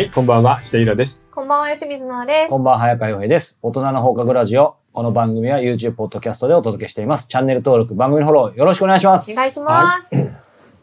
[0.00, 1.34] はい、こんばんは、下井浦です。
[1.34, 2.48] こんばんは、吉水のあです。
[2.48, 3.58] こんばんは、早川洋平です。
[3.62, 4.76] 大人の放課後ラジオ。
[4.94, 7.28] この番組は YouTube、ポッドキャストでお届けしています。
[7.28, 9.30] チャンネル登録、番組のフォローよろしくお願いします。
[9.30, 10.10] お願いします。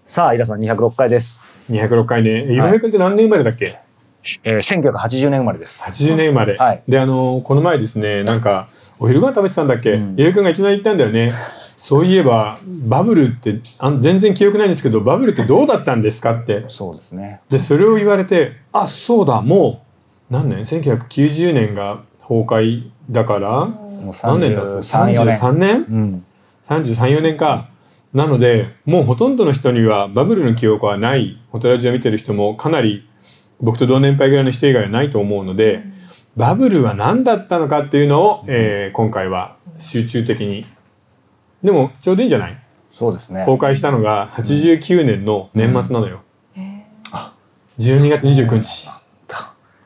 [0.05, 1.50] さあ、イラさん206回です。
[1.71, 2.45] 206回ね。
[2.47, 3.79] ゆうへいくんって何年生まれだっけ？
[4.43, 5.81] えー、1980年生まれです。
[5.81, 6.55] ?80 年生まれ。
[6.57, 8.68] はいで、あのーこの前ですね、なんか、
[8.99, 11.34] お昼ご飯食べてたんだっけ、うんゆうへいくんがいきなり言ったんだよね。
[11.79, 16.65] そういえば、バブルって、あ全然記憶ないんですけど、バブルってどうだったんですかって。
[16.69, 17.41] そうですね。
[17.50, 19.83] で、それを言われて、あ、そうだ、も
[20.29, 25.39] う、何年 ?1990 年が崩壊だから、もう何年経つ？33、4年。
[25.39, 25.86] 33年？
[25.89, 26.25] うん。
[26.67, 27.69] 33、4年か。
[28.11, 31.39] なので、もうほとんどの人にはバブルの記憶はない。
[31.50, 33.08] ホトラジオ見てる人もかなり
[33.61, 35.83] 僕と同年配ぐらいの人以外はないと思うので、
[36.36, 40.66] バブルは何だったのかっていうのを、えー今回は集中的に。
[41.64, 42.58] でもちょうどいいんじゃない？
[42.92, 43.45] そうですね。
[43.45, 46.22] 崩壊したのが89年の年末なのよ。
[46.56, 46.86] へ
[47.80, 48.90] 12月29日。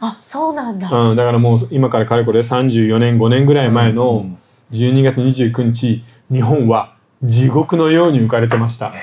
[0.03, 0.89] あ、そうなんだ。
[0.89, 4.37] うん、だからもう今からかれこれ34年5年ぐらい前うのん
[4.71, 8.93] 12月29日、日本は地獄のように浮かれてました。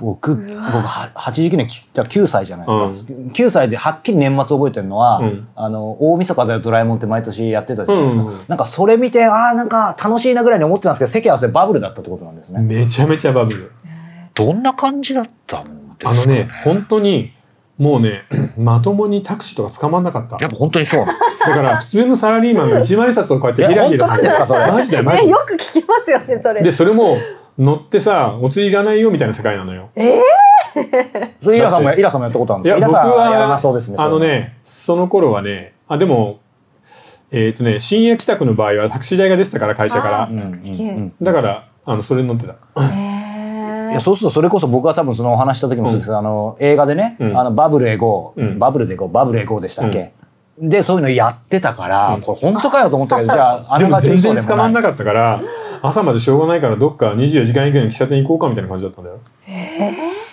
[0.00, 2.84] 僕、僕は、89年、きだから9歳じゃないですか。
[2.84, 8.22] うん9歳ではっきり年末覚えてるのは、うんあの、大晦日だよドラえもんって毎年やってたじゃないですか。
[8.22, 12.60] うんうんなんかそれ見て、ああ、なんか楽しいなぐらいに思ってたんですけど、席合わせバブルだったってことなんですね。
[12.60, 13.72] めちゃめちゃバブル。
[14.34, 15.64] どんな感じだったん
[15.98, 17.32] ですあのね、本当に、
[17.76, 18.22] もうね、
[18.58, 20.36] まともにタクシーとか捕まんなかった。
[20.40, 21.06] やっぱ本当にそう。
[21.06, 24.66] だから、普通のサラリーマンが一万円札をこうやってひらひらすかそれ？
[24.72, 25.38] マジだよ、マえ、ジでよ。
[25.46, 26.62] く聞きますよね、それ。
[26.62, 27.16] で、それも、
[27.58, 29.90] 乗ってさ、お釣りいらないよみたいな世界なのよ。
[29.96, 30.20] え
[31.40, 33.96] それイラさんも、イラさんもやったことあるんいや、ですかイ僕ラさんやらなは、そうですね。
[33.98, 36.38] あのね、その頃はね、あ、でも、
[37.30, 40.28] えっ、とね、深夜帰宅の場合はタクシー代が出てたから、会社から。
[41.20, 42.52] だから、あの、それに乗ってた。
[42.82, 43.18] へ
[43.90, 47.38] いやそうするとそれこそ僕は多分そのお話した時もそうですけど、あの映画でね、うん。
[47.38, 48.58] あのバブルへ GO、うん。
[48.58, 50.12] バブルで GO バブルへ GO でしたっけ、
[50.58, 52.20] でそういうのやってたから、うん。
[52.20, 54.42] これ本当かよと思ったけど じゃああでも全ながち嘘でもない。
[54.42, 55.40] 然捕まんなかったから、
[55.82, 59.20] 朝までしょうがないからどっか24時間以外の喫茶店行こうかみたいな感じだったんだよ。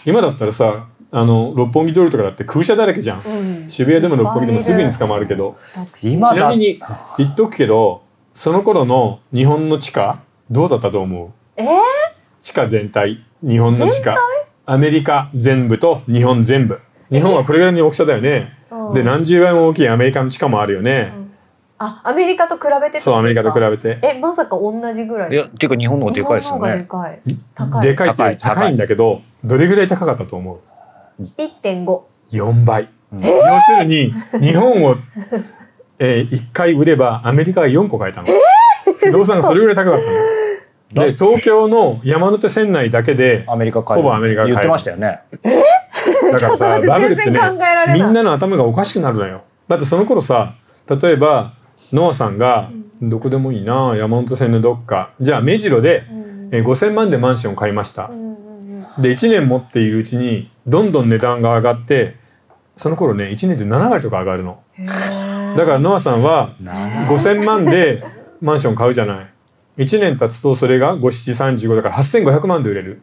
[0.06, 3.22] 今だったらさ、あの、六本木通りとかだって空車だらけじゃん。
[3.22, 3.70] うん。
[3.70, 5.56] 渋谷でも六本木でもすぐに捕まるけど。
[5.94, 6.82] ちなみに
[7.18, 8.02] 言っとくけど、
[8.34, 10.20] その頃の日本の地価、
[10.52, 11.30] どうだったと思う？
[11.56, 11.68] えー？
[12.42, 14.16] 地価全体、日本の地価。
[14.66, 16.80] アメリカ全部と日本全部。
[17.12, 18.54] 日本はこれぐらいの大きさだよね。
[18.72, 21.12] うんで、何十倍も大きいアメリカの地価もあるよね。
[22.04, 24.00] あ、アメリカと比べてそう、アメリカと比べべて。
[24.02, 25.32] え、まさか同じぐらい？
[25.32, 27.38] いやっていうか日本の方がでかいですよ日本の方がでねかい。
[27.56, 27.82] 高い。
[27.82, 30.60] でかいって高い高いんだけど、どれぐらい高かったと思う
[31.22, 32.02] ？1.5。
[32.32, 32.84] 4倍。
[33.14, 33.28] うん要
[33.78, 34.96] するに、日本を、
[36.00, 38.28] えー、1回売ればアメリカが4個買えたの。
[39.00, 41.06] 不動産がそれぐらい高かったの。
[41.06, 45.20] で、東京の山手線内だけで、アメリカ買えほぼアメリカ買える言ってましたよね
[46.32, 47.40] だからさ、 バブルってね
[47.94, 49.42] みんなの頭がおかしくなるのよ。
[49.68, 50.54] だってその頃さ、
[51.02, 51.54] 例えば、
[51.94, 55.12] ノアさんが、どこでもいいな山手線のどっか。
[55.20, 58.14] じゃあ、目白で、うんえー5000万でマンションを買いましたう。
[58.14, 62.16] んうんうんで、1年持っているうちに、どんどん値段が上がって、
[62.76, 64.60] その頃ね、1年で7割とか上がるの。
[65.58, 66.74] だからノアさんはな
[67.08, 68.04] 5000万で
[68.42, 69.84] マンション買うじゃない。
[69.84, 73.02] 1年経つとそれが5、7、35だから8500万で売れる。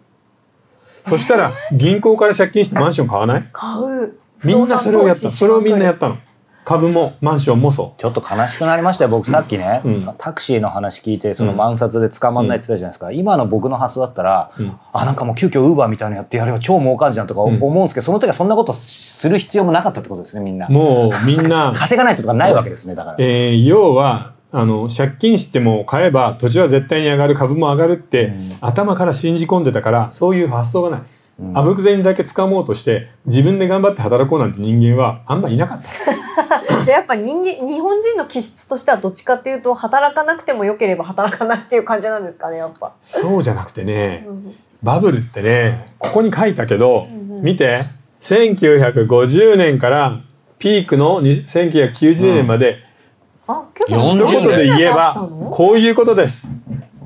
[1.07, 3.45] そしたら銀行から借金してマンション買わない？
[3.53, 4.15] 買う。
[4.45, 5.31] みんなそれをやった。
[5.31, 6.19] それをみんなやっったの。
[6.65, 10.15] 株もマンションもそちょっと悲しくなりましたよ僕さっきね、うん。
[10.17, 14.77] タクシーの話聞いてその満札で捕まんないって言ってたじゃないですか、今の僕の発想だったら、うん。
[14.93, 20.69] あなんかもう急遽ウーバーみたいなのやってやれば超儲かるじゃんとか思うんですけど、その時はそんなことする必要もなかったってことですねみんな。
[20.69, 23.17] もうみんな、稼がないとかないわけですねだから。
[23.19, 28.57] えー要は、あの、借金しても買えば土地は絶対に上がる、株も上がるって、うん。
[28.61, 31.03] 頭から信じ込んでたから、そういう発想がない。
[31.41, 35.89] うんあぶく銭だけ掴もうとして、自分で頑張って働こうなんて人間はあんまいなかった。
[36.85, 42.93] じゃあやっぱ人間日本人の気質としてはどっちかっていうと働かなくてもよければ働かないっていう感じなんですかねやっぱ。
[43.01, 47.83] そうじゃなくてね、うんバブルってね、ここに書いたけど、うんうん見て、
[48.21, 50.21] 1950年から
[50.59, 52.79] ピークのに1990年まで、
[53.47, 56.47] あ結構一40言で言えばこういうことです。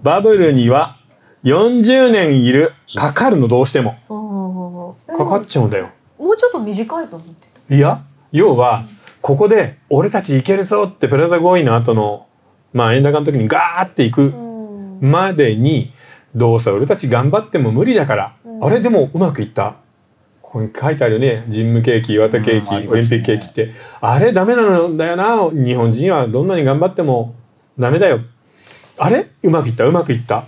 [0.02, 0.96] バブルには
[1.44, 2.72] 40年いる。
[2.94, 3.96] かかるの、どうしても。
[4.08, 4.15] うんうんうん
[5.16, 5.90] かかっちゃうんだよ。
[6.18, 7.74] もうちょっと短いと思ってた。
[7.74, 8.02] いや、
[8.32, 8.84] 要は、
[9.20, 12.26] ここで、俺たちいけるぞってプラザ合意の後の、
[12.72, 15.92] まあ、円高の時にガーっていくうんまでに、
[16.34, 19.76] どうせ俺たち頑張っても無理だから、うんあれでもうまくいった。
[20.40, 21.44] ここに書いてあるよね。
[21.48, 23.72] ジムケーキ、岩手ケーキ、うんオリンピックケーキって。
[24.00, 25.50] あれダメなのだよな。
[25.50, 27.34] 日本人はどんなに頑張っても
[27.78, 28.20] ダメだよ。
[28.96, 29.26] あれ？
[29.42, 30.44] うまくいった、うまくいった？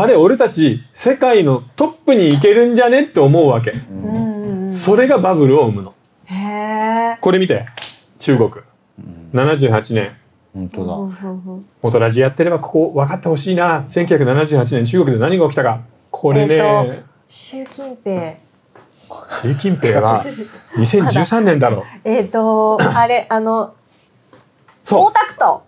[0.00, 3.72] あれ俺たち世界のトップに行けるんじゃねって思うわけ。
[3.72, 4.34] うんうんうん
[4.74, 5.94] それがバブルを生むの。
[6.26, 6.34] へ
[7.14, 7.18] え。
[7.20, 7.64] これ見て
[8.18, 8.50] 中国
[9.32, 10.16] 78年
[10.52, 10.96] 本当だ。
[11.82, 18.34] 元ラジやってればここ分かってほしいな1978年中国で何が起きたかこれね、え習近平。
[19.42, 20.24] 習近平は
[20.76, 23.74] 2013年だろうえっ、と、 あれ、あの、
[24.82, 25.62] そう毛沢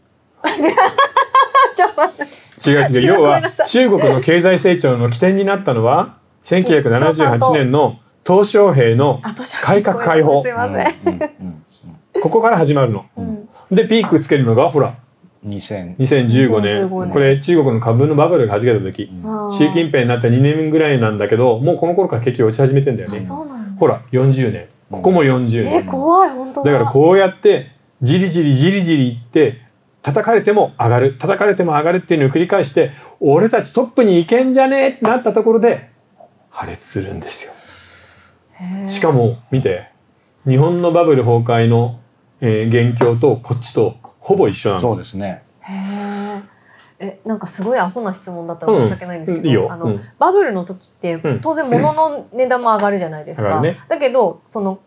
[0.44, 0.62] 東。
[1.76, 2.45] ちょっと待って。
[2.64, 3.00] 違う違う。
[3.00, 3.06] 違う。
[3.06, 9.20] 要は中国の経済成長の起点になったのは1978年の鄧小平の
[9.62, 10.42] 改革開放。
[10.42, 10.94] すいません。
[11.06, 11.62] うんうん
[12.22, 13.04] ここから始まるの。
[13.16, 13.48] うん。
[13.70, 14.96] でピークつけるのがほら
[15.46, 16.88] 2000 2015年。
[16.88, 17.10] 2015年。
[17.12, 19.10] これ中国の株のバブルが弾けた時。
[19.50, 23.20] 習近平になって2年ぐらいなんだけどもうこの頃から景気が落ち始めてんだよね。
[23.78, 24.68] ほら40年。
[24.90, 25.86] ここも40え、年。
[25.86, 26.72] 怖い、本当だ。
[26.72, 27.72] だからこうやって
[28.02, 29.65] じりじりじりじりいって
[30.06, 31.18] 叩かれても上がる。
[31.18, 35.90] 叩かれても上がるっていうのを繰り返して俺たちトップに行けんじゃねえってなったところで
[36.48, 37.52] 破裂するんですよ。
[38.86, 39.90] しかも見て
[40.46, 41.98] 日本のバブル崩壊の、
[42.40, 44.80] えー元凶とこっちとほぼ一緒なの。
[44.80, 45.42] そうですね。
[47.00, 49.66] えなんかすごいアホな質問だったら申し訳ないんですけど、うんいいよ。
[49.72, 50.00] あのうん。
[50.20, 51.40] バブルの時ってうん。
[51.40, 53.80] 当然物の値段も上がるじゃないですか、上がるね。
[53.88, 54.78] だけどその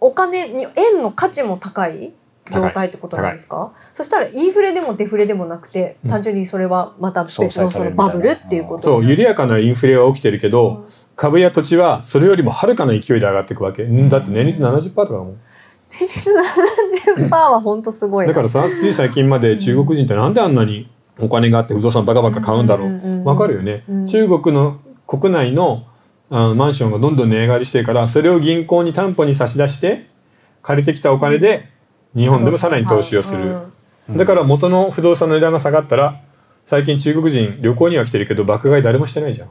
[0.00, 2.12] お金に円の価値も高い
[2.50, 3.72] 状態ってことなんですか？
[3.92, 6.10] そしたらインフレでもデフレでもなくてうん。
[6.10, 10.84] 単純にそれはまた別のそのバブルっていうことそう緩やかなインフレは起きてるけど、うん。
[11.16, 13.84] 株や土地はそれよりもはるかな勢いで上がっていくわけ。
[13.84, 14.08] ん。
[14.08, 15.40] だって年率70%とかだもん。
[15.90, 16.30] 比率
[17.16, 18.26] 70%は本当すごい。
[18.26, 23.24] なだからさつい最近まで中国人ってなんであんなにお金があって不動産バカバカ買うんだろう。
[23.24, 24.06] わかるよね、うん。
[24.06, 25.86] 中国の国内の
[26.30, 30.08] あマンションがどんどん値上がりしてるからそれを銀行に担保に差し出して
[30.62, 31.68] 借りてきたお金で
[32.14, 33.58] 日本でもさらに投資をする、
[34.08, 34.16] うん。
[34.16, 36.20] だから元の不動産の値段が下がったら
[36.64, 39.48] 最近中国人旅行には来てるけど爆買い誰もしてないじゃん。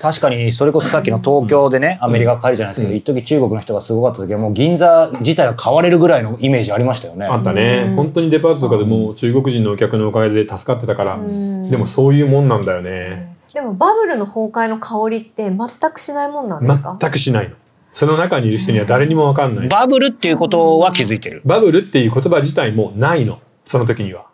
[0.00, 2.96] 確かにそれこそさっきの東京でね、アメリカ帰るじゃないですけど、うん。
[2.96, 7.26] 一時中国の人がすごかった時はもう銀座自体が買われるぐらいのイメージありましたよね。
[7.26, 7.96] あったね、うん。
[7.96, 11.70] 本当にデパートとかでも中国人のお客のおかげで助かってたから、うん。
[11.70, 16.96] でもそういうもんなんだよね、でもバブルの崩壊の香りって全くしないもんなんですか？
[16.98, 17.56] 全くしないの
[17.90, 19.68] その中にいる人には誰にも分かんない。
[19.68, 21.42] バブルっていうことは気づいてる。
[21.44, 23.40] バブルっていう言葉自体もないの。
[23.64, 24.26] その時には。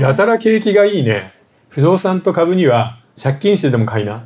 [0.00, 1.32] やたら景気がいいね。
[1.68, 4.24] 不動産と株には借金してでも買いな。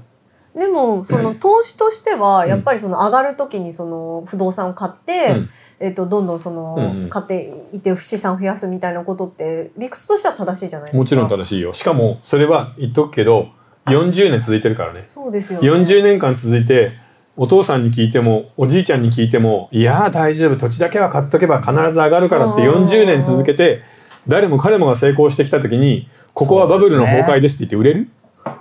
[0.55, 5.51] でもその投資としてはやっぱりその上がる時にその不動産を買って、うん。
[5.83, 10.99] えっとどんどんその買っていって資産を増やすみたいなことって理屈としては正しいじゃないですか。
[10.99, 11.73] もちろん正しいよ。
[11.73, 13.49] しかもそれは言っとくけど
[13.87, 15.05] 40年続いてるからね。
[15.07, 15.71] そうですよ、ね。
[15.71, 16.93] 40年間続いて
[17.43, 23.81] お父さんに聞いてもおじいちゃんに聞いてもいやー大丈夫土地だけは買っとけば必ず上がるからってうん40年続けて
[24.29, 28.09] 誰も彼もが成功してきた時にここはバブルの崩壊ですって言って売れる？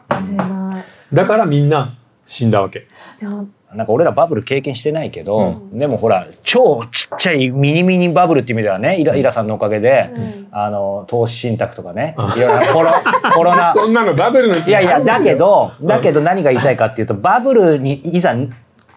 [0.09, 0.81] 売れな
[1.11, 1.15] い。
[1.15, 2.87] だからみんな死んだわけ。
[3.19, 5.77] でもなんか俺らバブル経験してないけど、うん。
[5.77, 10.47] でもほら超ちっちゃいミニミニバブルっていう意味ではねイライラさんのおかげで、うん。
[10.51, 12.15] あの投資信託とかね。
[12.17, 12.91] あいろいろコロ
[13.35, 13.73] コロナ。
[13.73, 18.33] そんなのバブルのいやいやだけどだけど何が言いたいかっていうとバブルにいざ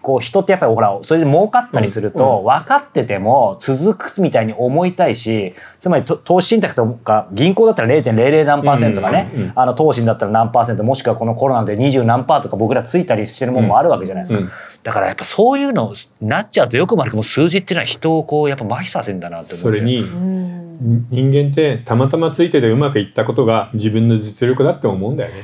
[0.03, 14.49] こう人ってやっぱりほらそれで儲かったりすると、うん分かってても続くみたいに思いたいしつまりと投資信託とか銀行だったら0.00何パーセントがね、あの投信だったら何パーセントもしくはこのコロナで20何パーとか僕らついたりしてるもんもあるわけじゃないですか、うん
[14.83, 19.61] だからやっぱそういうのなっちゃうとよくも悪くも数字っていうのは人をこうやっぱ麻痺させるんだなって思って。
[19.61, 21.07] それにうん。
[21.09, 25.43] 人間ってたまたまついててうまくいったことが自分の実力だって思うんだよね。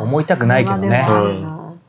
[0.00, 1.04] 思いたくないけどね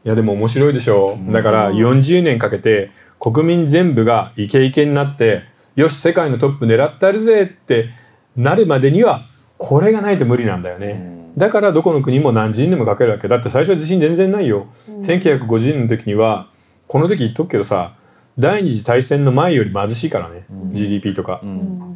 [0.05, 1.15] いやでも面白いでしょう。
[1.15, 5.43] んだからそう40年かけて国民全部がイケイケになって
[5.75, 7.89] よし世界のトップ狙ってやるぜって
[8.35, 9.25] なるまでには
[9.57, 13.27] これがないと無理なんだよね、だからどこの国も何十人でもかけるわけ。
[13.27, 14.99] だって最初は自信全然ないよ、うん。
[14.99, 16.49] 1950年の時には
[16.87, 17.95] この時言っとくけどさ
[18.37, 20.69] 第二次大戦の前より貧しいからね、うん。
[20.71, 21.53] GDP とか、うんう
[21.89, 21.92] ん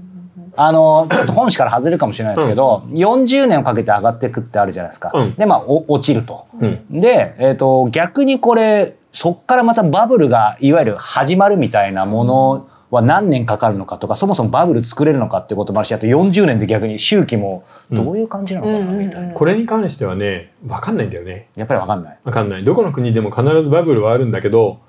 [0.57, 5.11] あの、ちょっと本誌から外れるかもしれないですけど、40年をかけて上がっていくってあるじゃないですか。
[5.13, 6.47] うんで、まあ、お落ちると。
[6.59, 19.19] うんで、えっ、と、逆にこれ、そっからまたバブルが、いわゆる始まるみたいなものは何年かかるのかとか、そもそもバブル作れるのかってこともあるし、あと40年で逆に周期もどういう感じなのかな、うんみたいな。
[19.19, 22.19] うんうんこれに関してはね分かんないんだよねやっぱりわかんない。
[22.23, 24.79] わかんないどこの国でも必ずバブルはあるんだけど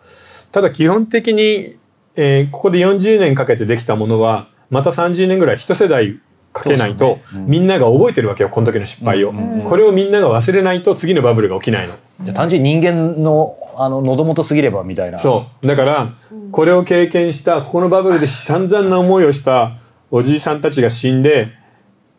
[0.52, 1.76] ただ基本的に、
[2.16, 6.20] えーここで40年かけてできたものはまた30年ぐらい一世代
[6.52, 9.32] かけないと、みんなが覚えてるわけよこの時の失敗を、
[9.64, 15.18] これをみんなが忘れないと次のバブルが起きないの、じゃあ単純に人間の、あの、喉元すぎればみたいな。
[15.18, 15.66] そう。
[15.66, 16.14] だから
[16.50, 19.76] これを経験したここのバブルで散々な思いをした
[20.10, 21.52] おじいさんたちが死んで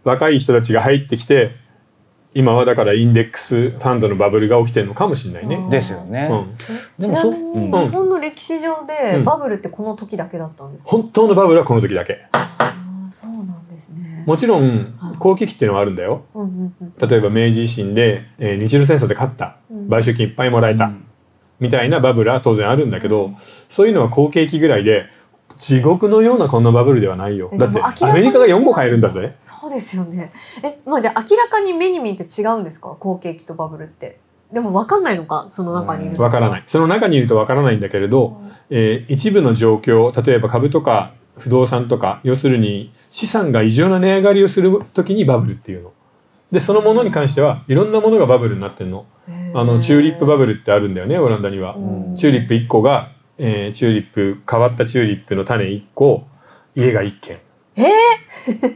[0.04, 1.56] 若い人たちが入ってきて
[2.34, 5.56] 今はだからインデックスファンドのバブルが起きてるのかもしれないね。
[5.56, 5.70] うん。
[5.70, 6.30] ですよね。
[7.02, 7.80] ちなみにうん。
[7.80, 9.26] 日本の歴史上でうん。
[9.26, 12.28] バブルってこの時だけだったんですか、本当のバブルはこの時だけ。
[12.32, 14.24] ああそうなんですね。
[14.28, 16.26] もちろん後期期っていうのはあるんだよ。
[17.00, 19.58] 例えば明治維新で、えー日露戦争で勝った。
[19.72, 19.88] うん。
[19.88, 21.06] 賠償金いっぱいもらえた、うん。
[21.60, 23.32] みたいなバブルは当然あるんだけど
[23.68, 25.08] そういうのは後継期ぐらいで
[25.60, 30.32] 地獄のようなこんなバブルではないよえだってアメリカが4個買えるんだぜそうですよね。
[30.64, 32.96] え、まあじゃあ明らかに目に見えて違うんですか？
[33.00, 34.20] 後継期とバブルって。
[34.52, 35.46] でも分かんないのか？
[35.50, 45.92] その中にいるのわからないその中にいるとわからないんだけれど、えー一部の状況例えば株とか不動産とか要するに資産が異常な値上がりをする時にバブルっていうの。
[46.52, 49.06] でそのものに関してはいろんなものがバブルになってんの。
[49.54, 51.76] あのチューリップバブルってあるんだよねオランダには。
[51.76, 51.80] う
[52.14, 56.28] んチューリップ1個が、えーチューリップ変わったチューリップの種1個
[56.76, 57.38] 家が1軒。
[57.76, 57.84] え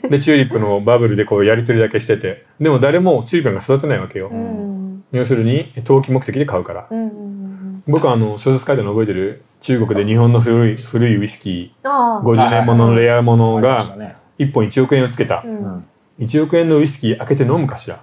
[0.05, 0.09] ー？
[0.09, 2.45] でチューリップのバブルでこうやり取りだけしてて。
[2.59, 5.03] でも誰もチューリップが育てないわけよ、うん。
[5.11, 6.87] 要するに投機目的で買うから。
[6.89, 7.43] うんうんうん
[7.85, 9.41] 僕はあの小説書いたの覚えてる？
[9.59, 12.21] 中国で日本の古い古いウイスキー。
[12.21, 14.15] 50年もののレアものがたね。
[14.39, 15.43] 1本1億円をつけた。
[15.45, 15.55] ううん。
[15.55, 15.85] ん
[16.19, 17.99] 1億円のウイスキー開けて飲むかしら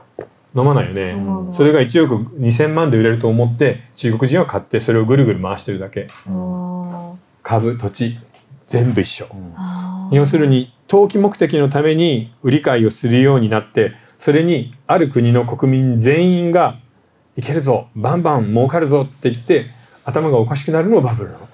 [0.54, 1.52] 飲まないよね、うん。
[1.52, 6.08] それが1億2,000万で売れると思って中国人は買ってそれをぐるぐる回してるだけ。
[6.26, 8.18] あ株土地
[8.66, 9.26] 全部一緒。
[9.32, 9.52] うん。
[9.56, 16.78] あ要するに投機目的のために売り買いをするようになってそれにある国の国民全員が
[17.36, 19.66] いけるぞバンバン儲かるぞって言って
[20.04, 21.46] 頭がおかしくなるのがバブルなの。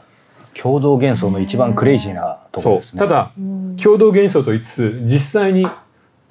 [0.54, 3.04] 共同幻想の一番クレイジーなところそですね。
[3.04, 3.08] う。
[3.08, 3.76] ただうん。
[3.76, 5.68] 共同幻想と言いつつ実際に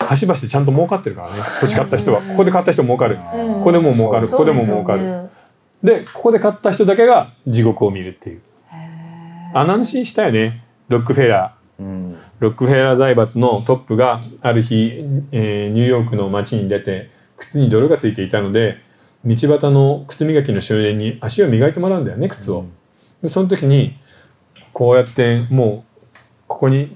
[0.06, 1.34] 端々でちゃんと儲かってるからね。
[1.60, 2.22] 土地買った人は。
[2.22, 3.20] ここで買った人儲かる。
[3.36, 3.54] うん。
[3.56, 4.28] ここでも儲かる。
[4.28, 5.30] ここでも儲かる。
[5.84, 8.42] でここで買った人だけが地獄を見るっていう。
[9.54, 10.64] あの話したよね。
[10.90, 11.84] ロックフェラー。
[11.84, 12.18] うん。
[12.40, 18.78] ロックフェラー財閥のトップがある日、えーニューヨークの街に出て靴に泥がついていたので
[19.26, 22.66] 道端の靴磨きの少年に足を磨いてもらうんだよね靴を。
[23.22, 23.98] でその時に
[24.74, 25.84] こうやっても
[26.14, 26.96] うここに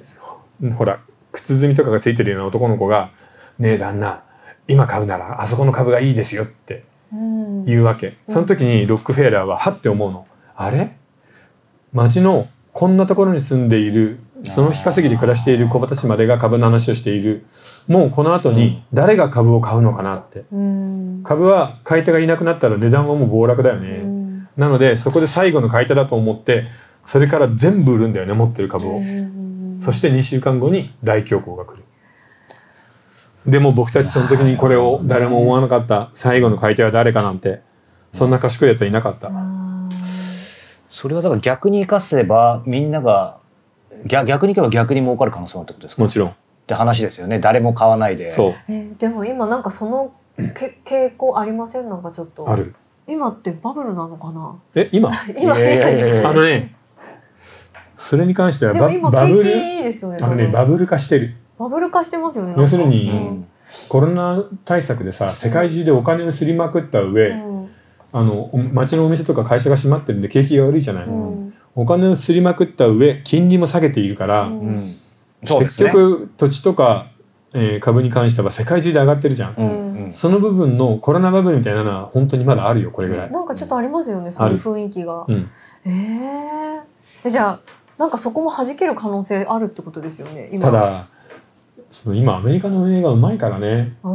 [0.78, 1.00] ほら
[1.32, 3.12] 靴積みとかがついてるような男の子が
[3.60, 4.24] 「ねえ旦那
[4.68, 6.84] 今買うならあそこの株がいいですよ」って
[7.14, 7.66] うん。
[7.66, 8.18] 言うわけ。
[8.28, 10.28] その時にロックフェラーははって思うの。
[10.56, 10.96] あれ？
[11.94, 17.46] 町のこんなところに住んでいるその日稼ぎで暮らしている子たちまでが株の話をしている。
[17.88, 20.44] もうこの後に誰が株を買うのかなって。
[20.52, 21.22] うん。
[21.24, 24.48] 株は買い手がいなくなったら値段はもう暴落だようねん。
[24.56, 26.68] なのでそこで最後の買い手だと思って
[27.04, 29.00] それから全部売るんだよね持ってる株を
[29.80, 31.84] そして2週間後に大恐慌が来る。
[33.46, 37.62] でも僕たちその時にこれを誰も思わなかった最後の買い手は誰かなんて
[38.14, 39.32] そんな賢いやつはいなかった。
[40.90, 43.40] それはだから逆に生かせばみんなが
[44.06, 46.02] 逆逆にいけば逆に儲かる可能性もあるってことですか？
[46.04, 46.30] もちろん。
[46.30, 46.34] っ
[46.68, 47.40] て話ですよね。
[47.40, 48.30] 誰も買わないで。
[48.30, 48.54] そう。
[48.68, 51.90] えーでも今なんかそのけ傾向ありません？
[51.90, 52.50] なんかちょっと。
[52.50, 52.76] ある。
[53.08, 54.56] 今ってバブルなのかな？
[54.76, 55.10] え 今？
[55.40, 56.76] 今いやいやいやいやあのね
[58.02, 58.94] それに関してはでバブ
[59.28, 61.36] ル気いいですよねあのね多分バブル化してる。
[61.58, 63.48] バブル化してますよね要するにうん。
[63.90, 67.70] コロナ対策でさ世界中でお金をすりまくった上、うん。
[68.14, 71.54] あのお町のお店とか会社が閉まってるんで景気が悪いじゃない、うん。
[71.76, 74.50] お金をすりまくった上金利も下げているから、
[75.42, 77.08] 結局土地とか、
[77.54, 85.26] えー株に関しては世界中で上がってるじゃん、その部分のコロナバブルみたいなのは本当にまだあるよこれぐらい、なんかちょっとありますよねそういう雰囲気が。
[85.28, 85.50] うん、
[85.86, 87.00] えー。
[87.24, 87.60] えじゃあ
[88.00, 90.64] なんかそこも弾ける可能性あるってことですよね今。
[90.64, 91.08] ただ
[91.90, 93.98] その今アメリカの運営がうまいからね。
[94.04, 94.10] だ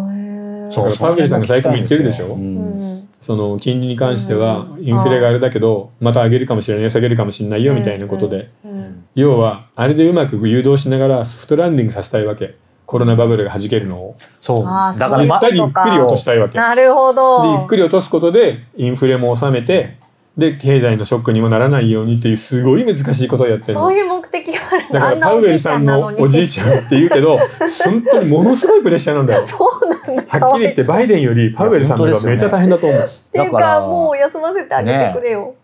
[0.82, 2.28] からパウエルさんが最近も言ってるでしょ？
[2.28, 2.98] ううん。
[2.98, 4.82] んその金利に関してはうん。
[4.82, 9.04] インフレがあれだけどまた上げるかもしれないよ下げるかもしれないよみたいなことで、うん。
[9.14, 12.56] 要はあれでうまく誘導しながらソフトランディングさせたいわけ。
[12.86, 14.14] コロナバブルが弾けるのを。
[14.40, 14.64] そう。
[14.64, 16.54] だからまゆったりゆっくり落としたいわけ。
[16.54, 17.58] でなるほど。
[17.60, 19.98] ゆっくり落とすことでインフレも収めて
[20.36, 23.80] で経済のショックにもならないようにっていうすごい難しいことをやってるの。
[23.82, 27.38] そういう目的があるんだからパウエルさんのおじいちゃんって言うけど
[27.84, 29.46] 本当にものすごいプレッシャーなんだよ。
[29.46, 30.40] そうなんだ。
[30.40, 32.98] はっきり言ってバイデンよりパウエルさんの方がめちゃ大変だと思う。
[32.98, 35.54] っていうだかもう休ませてあげてくれよ、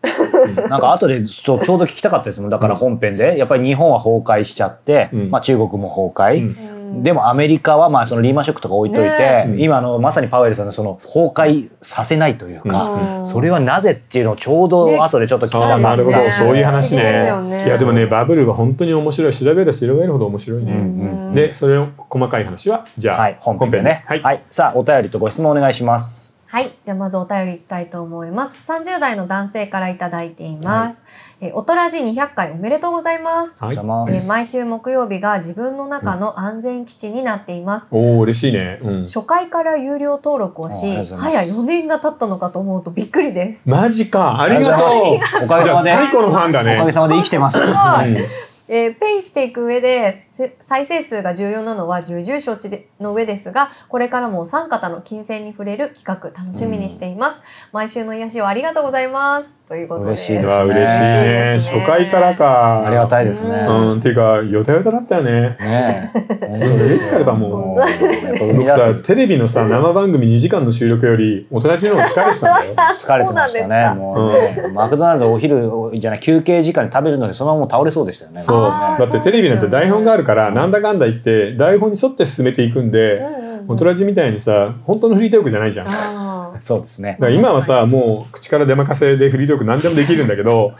[0.69, 2.51] なんか後でちょちょうど聞きたかったですもん。
[2.51, 3.39] だから本編で。
[3.39, 5.31] やっぱり日本は崩壊しちゃって、うん。
[5.31, 6.09] まあ、中国も崩
[6.39, 6.43] 壊、
[6.75, 9.45] うんでもアメリカはまあそのリーマンショックとか置いといて、ね。
[9.49, 13.27] え今のまさにパウエルさんのその崩壊させないというか、うん。
[13.27, 16.31] それはなぜっていうのをちょうど後でちょっと聞きあたかったあなるほど、ね。
[16.31, 17.27] そういう話ね。
[17.27, 24.05] よねいやでもねバブルは本当に面白い調べれば調べるほど面白いね、うんうんでそれを細かい話はじゃあ、はい、本編でね。
[24.07, 26.40] はい、はい、さあ、お便りとご質問お願いします。
[26.51, 26.73] はい。
[26.85, 28.73] じゃあまずお便りいきたいと思います。
[28.73, 31.05] 30代の男性からいただいています。
[31.41, 33.55] えー、おとらじ200回おめでとうございます。
[33.63, 37.87] はいざまえー毎週木曜日が自分の中の安全基地になっています。
[37.93, 43.71] おお嬉しいねうん初回から有料登録をし、早4年が経ったのかと思うとびっくりです。
[43.71, 44.89] マジかありがとう
[45.45, 47.59] おかげさまでじゃあ最高のファンだおかげねさまで生きてます。
[47.65, 59.61] すごいうんえーペイしていく上でせ再生数が重要なのは重々承知での上ですがこれからもお三方の金銭に触れる企画楽しみにしています、毎週の癒しをありがとうございます。
[59.71, 60.17] ということで。
[60.17, 60.47] す嬉しいです。
[60.47, 61.09] ねわ嬉しいね。
[61.53, 61.81] 嬉しいですね。
[61.81, 62.87] 初回からか。
[62.87, 63.67] ありがたいですね。
[63.69, 63.99] うん。
[63.99, 65.57] っていうかヨタヨタだったよね。
[65.61, 66.51] ねえ。
[66.51, 67.75] 疲れたもん。
[67.75, 72.75] 僕さテレビのさ生番組2時間の収録より大人ちの方が疲れてたんだよ。
[72.99, 73.63] 疲れてましたね。
[73.63, 73.95] そうなんですか。
[73.95, 78.41] もうね、マクドナルドお昼じゃない休憩時間に食べるのにそのままもう倒れそうでしたよね。
[78.41, 83.67] そうあーだってテレビなんて台本があるからなんだかんだ言って台本に沿って進めていくんでうんうんうん。
[83.69, 86.61] 大人ちみたいにさ本当のフリートークじゃないじゃん。
[86.61, 87.17] そうですね。
[87.21, 90.75] ら今はさもう口から出任せでフリートーク何でもできるんだけど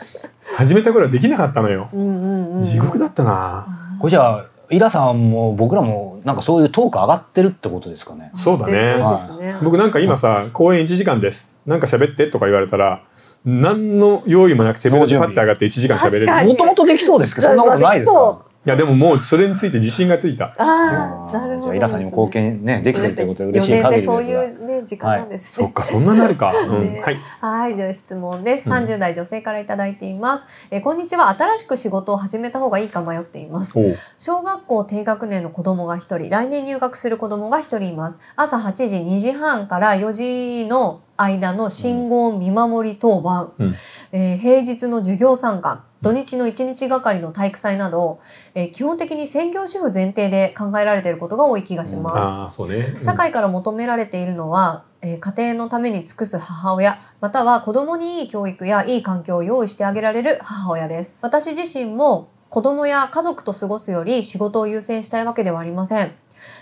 [0.57, 1.89] 始めた頃はできなかったのよ。
[2.63, 3.67] 地獄だったな
[3.99, 8.31] これじゃあイラさんも僕らもなんかそういうトーク上がってるってことですかね。
[8.35, 8.95] そうだね、
[9.63, 9.87] 僕な。
[9.87, 13.03] んか今さ公演1時間ですなんか喋ってとか言われたら
[13.45, 16.49] 何の用意もなく手ぶらでパッて上がって1時間喋れる。
[16.49, 18.45] もともとできそうですけどそんなことないですか？
[18.63, 20.55] いやでももうそれについて自信がついた。
[20.59, 24.19] ああなるほどじゃあイラさんにも貢献ねできてるということで嬉しい4年限りですが。
[24.19, 26.93] でそういうね時間なんですね、そっかそんななるか、うん。
[26.93, 27.17] ねはい。
[27.41, 28.69] はい、では質問です。
[28.69, 28.77] うん。
[28.77, 30.47] 30代女性からいただいています。
[30.71, 31.31] えーこんにちは。
[31.31, 33.73] 新しく仕事を始めた方がいいか迷っています。
[34.19, 38.19] 小学校低学年の子供が1人、来年入学する子供が1人います。
[38.37, 43.75] 朝8時2時半から4時の間の信号見守り当番、うん。
[44.13, 48.21] えー平日の授業参観、土日の1日がかりの体育祭など、
[48.55, 52.17] えー基本的に専業主婦前提で考えられていることが多い気がします。
[52.17, 52.97] ああそうね。
[53.01, 61.17] 社会から求められているのは、えー家庭のために尽くす母親または子供にいい教育やいい環境を用意してあげられる母親です。
[61.21, 66.11] 私自身も子供や家族と過ごすより仕事を優先したいわけではありません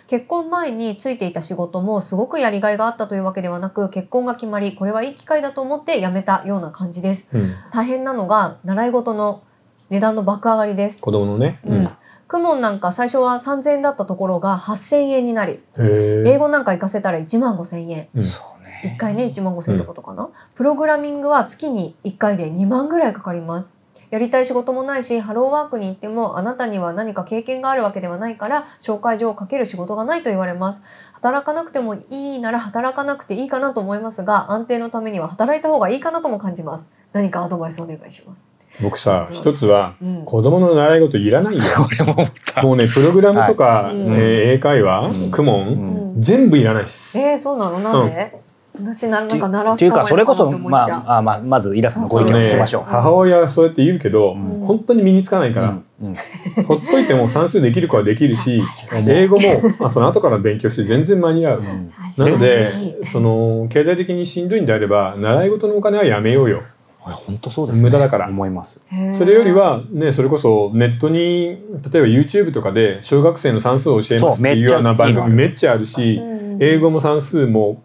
[0.07, 7.29] 結婚前についていた仕事もすごくやりがいがあったというわけではなく結婚が決まりこれはいい機会だと思って辞めたような感じです。
[7.33, 9.43] うん、大変なのが習い事の
[9.91, 11.01] 値段の爆上がりです。
[11.01, 11.88] 子供のね、うん、
[12.27, 18.09] クモンなんか最初は3000円だったところが8000円になり英語なんか行かせたら1万5000円。
[18.14, 18.25] うん。
[18.25, 18.83] そうね。
[18.85, 23.78] 1回ね1万5000円ってことかな、プログラミングは月に1回で2万ぐらいかかります
[24.11, 30.83] やりたい仕事もないしハローワークに行ってもあなたには何か経験があるわけではないから紹介状をかける仕事がないと言われます。
[31.12, 36.90] 働かなくてもいいなら働かなくていいかなと思いますが安定のためには働いた方がいいかなとも感じます。
[37.12, 38.49] 何かアドバイスお願いします。
[38.81, 40.25] 僕さ一つはうん。
[40.25, 41.62] 子供の習い事いらないよ。
[42.01, 42.62] 俺も思った。
[42.62, 45.31] もうねプログラムとか、英会話、うん。
[45.33, 45.71] クモン、う
[46.18, 46.21] ん。
[46.21, 47.81] 全部いらないっす、えー、そうなの？
[47.81, 48.40] なんで、
[48.81, 52.83] 私ななんか習わっていうかそれこそまああまあまずイラさんのご意見を聞きましょう。
[52.85, 54.61] 母親はそうやって言うけど、うん。
[54.61, 55.85] 本当に身につかないから、うん。
[56.01, 56.64] うん。
[56.64, 58.62] ほっといても算数できる子はできるし
[59.07, 61.93] 英語もあその後から勉強して全然間に合う、うん。
[62.17, 66.62] なのでその経済的にしんどいんであれば習い事のお金はやめようよ。
[67.01, 67.85] 本当そうですね。
[67.85, 68.29] 無駄だから。
[68.29, 68.83] 思います。
[69.12, 71.59] それよりはねそれこそネットに
[71.91, 76.38] 例えば YouTube とかで小学生の算数を教えますっていうような番組めっちゃあるしうん。
[76.61, 77.83] 英語も算数も、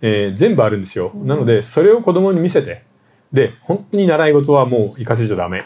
[0.00, 1.26] えー全部あるんですよ、うん。
[1.26, 2.84] なのでそれを子供に見せて。
[3.32, 5.64] で本当に習い事はもう行かせちゃダメ。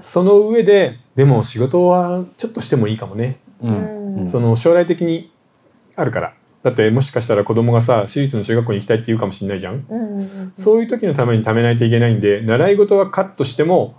[0.00, 4.24] その上ででも仕事はちょっとしてもいいかもね、ううん。
[4.24, 4.28] ん。
[4.28, 5.32] その将来的に
[5.96, 6.34] あるから。
[6.62, 10.52] だってもしかしたら子供がさ私立の中学校に行きたいって言うかもしれないじゃん、うんうんうん。
[10.56, 13.94] そういう時のために貯めないといけないんで習い事はカットしても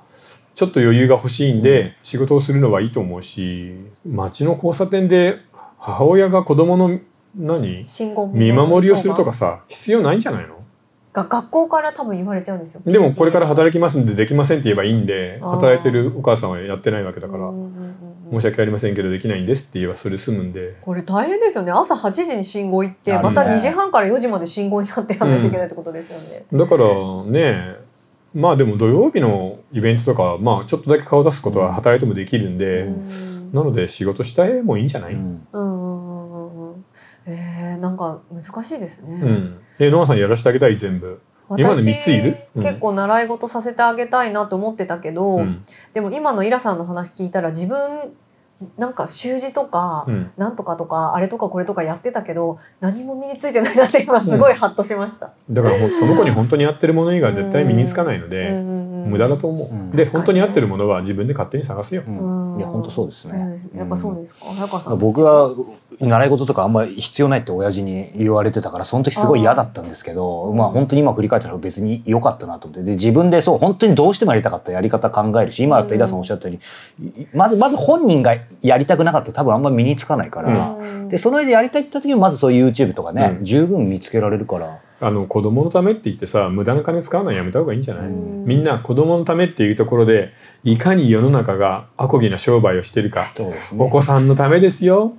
[0.54, 3.74] ちょっと余裕が欲しいんで仕事をするのはいいと思うし
[4.06, 5.38] 街の交差点で
[5.80, 7.00] 母親が子供の
[7.38, 7.88] 何？
[7.88, 10.58] 信号見守りをするとかさ必要ないんじゃないの？
[11.14, 12.82] が学校から多分言われちゃうんですよ。
[12.86, 17.96] でもこれから働きますんでできませんって言えばいいんで働いてるお母さんはやってないわけだからうんうんうん
[18.32, 20.76] うん申し訳ありませんけどできないんですって言えばそれ済むんで。
[20.82, 21.72] これ大変ですよね。
[21.72, 26.86] 朝8時に信号行ってまた2時半から4時まで信号になってやらないといけないってことですよね、 だから
[27.26, 27.76] ね
[28.36, 33.06] まあでも土曜日のイベントとかはまあちょっとだけ顔出すことは働いてもできるんで、うん。
[33.54, 35.72] なので仕事したいもいいんじゃない、うんうんうんうんうん。
[35.72, 35.77] うん
[37.28, 41.22] えー、なんか難しいですね、でノアさんやらせてあげたい全部。
[41.50, 42.38] 今の私3ついる？
[42.56, 42.64] うん。
[42.64, 45.64] 結構習い事させてあげたいなと思ってたけど、うん。
[45.94, 48.12] でも今のイラさんの話聞いたら自分
[48.78, 50.32] なんか習字とか、うん。
[50.36, 55.32] なんとかとかあれとかこれとかやってたけど何も身についてないなって今すごいハッとしました。
[55.50, 59.90] だからその子に本当にやってるもの以外は絶対身につかないので、うんうんうん無駄だと思う、うん。
[59.90, 62.06] で本当に合ってるものは自分で勝手に探せよ、い
[62.62, 63.58] や本当そうですね。
[63.76, 64.46] やっぱそうですか？
[64.46, 64.98] 早川さん。
[64.98, 65.52] 僕は
[66.00, 72.84] 習い事とかあんまり必要ないって親父に言われてたからその時すごい嫌だったんですけどまあ本当に今振り返ったら別に良かったなと思って。
[72.84, 76.56] で自分でそう本当にどうしてもやりたかったやり方考えるし今だったら井田さんおっしゃったよ
[77.00, 81.10] うにいまずまず本人がやりたくなかったら多分あんまり身につかないから、うん。
[81.10, 83.46] でその上でやりたいって言った時にまずそういう YouTube とかね、うん。
[83.46, 84.80] 十分見つけられるから。
[85.00, 88.46] あの子供のためって言ってさ無駄な金使うのはやめた方がいいんじゃない、うん。
[88.46, 90.34] みんな子供のためっていうところで
[90.64, 93.22] いかに世の中がアコギな商売をしてるか。
[93.22, 93.30] ね。
[93.78, 95.14] お子さんのためですよ。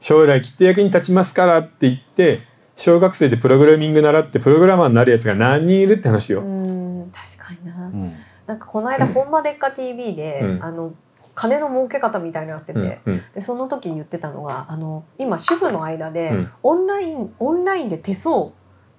[0.00, 2.42] 将来きっと役に立ちますからって言って
[2.74, 6.42] 小学生でプログラミング習ってプログラマーになるやつが何人いるって話よ。
[6.42, 7.10] うん。
[7.10, 7.86] 確かにな。
[7.86, 8.12] うん。
[8.46, 10.62] なんかこの間「ほんまでっか TV で」うん。
[10.62, 10.92] あの
[11.34, 13.12] 金の儲け方みたいなのやってて、うん。
[13.14, 13.22] うん。
[13.34, 16.50] でその時に言ってたのがあの今主婦の間で、うん。
[16.62, 18.50] オンラインオンラインで手相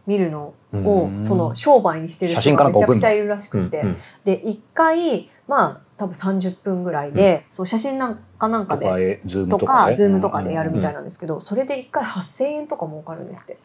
[0.07, 1.23] 見るのをうん。
[1.23, 3.97] その商売にしてる人がめちゃくちゃいるらしくて、うんうん。
[4.23, 10.53] で1回まあ多分30分ぐらいで、そう写真なんかなんかでとかズームとかで。
[10.53, 13.57] やるみたいなんですけど、それで1回8,000円とか儲かるんですって。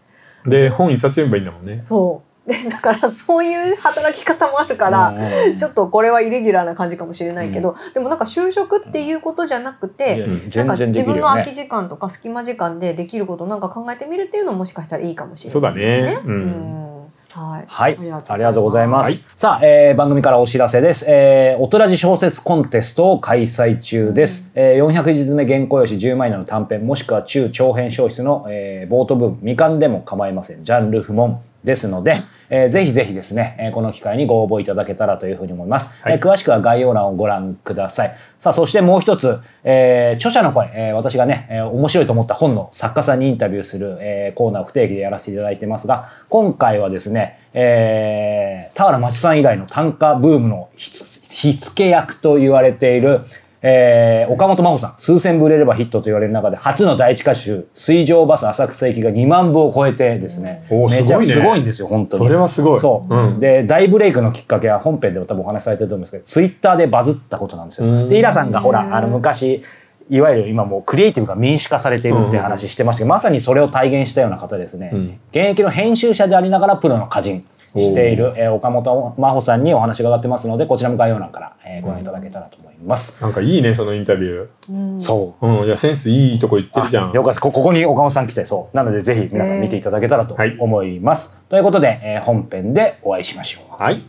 [0.47, 1.81] で本一冊読めばいいんだもんね。
[1.83, 11.55] そうで だからそういう働き方もあるから、うんちょっとこれはイレギュラーな感じかもしれないけど、でもなんか就職っていうことじゃなくいて、やうんなん全か自分の空きね。
[11.55, 16.15] 時間とか隙間時間でできることをなんか考えてみるっていうのももしかしたらいいかもしれそうだないですね。
[16.15, 16.21] ね。
[16.25, 16.29] う。
[16.29, 16.93] うんん
[17.31, 17.65] はい。
[17.67, 19.07] はい、あありがとうございます。
[19.07, 21.05] はいさあ、えー番組からお知らせです。
[21.09, 24.51] えー、おとらじ小説コンテストを開催中です。
[24.55, 30.65] えー、400字詰め原稿用紙10枚の短編、もしくは中長編小説の、えー冒頭部分、未完でも構いません。
[30.65, 32.17] ジャンル不問ですので、
[32.51, 35.91] えーぜひぜひですね、えーこの機会にご応募いただけたらというふうに思います。
[36.03, 38.15] はいえー詳しくは概要欄をご覧ください。
[38.39, 53.21] さあ、そしてもう一つ、えー著者の声、えー私がね、えー面白いと思った本の作家さんにインタビューする、えーコーナーを不定期でやらせていただいてますが、今回はですね、えー、田原町さん以外の短歌ブームの火付け役と言われている、
[53.63, 61.33] えー岡本真帆さん、数千部売れればヒットと言われる中で、初の第一歌集、水上バス浅草行きが2万部を超えてですね、おーめちゃすごいね。
[61.33, 62.25] すごいんですよ、本当に。
[62.25, 62.81] それはすごい。
[62.81, 63.41] そう、うん。
[63.41, 67.89] で大ブレイクのきっかけは本編でも多分お話しされてると思うんですけどツイッターでバズったことなんですよ。
[67.89, 68.09] うん。
[68.09, 69.63] でイラさんがほうんらあの昔
[70.11, 75.21] いわゆる今もうクリエイティブが民主化されているって話してましたけど、まさにそれを体現したような方ですね、うん。
[75.31, 77.47] 現役の編集者でありながらプロの歌人
[77.81, 83.17] している、えー岡本真帆さんにお話が伺ってますのでこちらも概要欄から、えーご覧いただけたらと思います。
[83.23, 85.59] なんかいいねそのインタビュうんそうー。
[85.61, 87.11] うんいやセンスいいとこ行ってるじゃん。
[87.11, 91.43] あよかったですこここに岡本さん来てそうなのでぜひ皆さん見ていただけたらとはい思います。
[91.49, 93.83] ということで、えー本編でお会いしましょう。
[93.83, 94.03] はい。